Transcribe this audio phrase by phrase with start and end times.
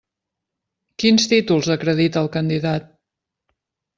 [1.03, 2.87] Quins títols acredita el candidat?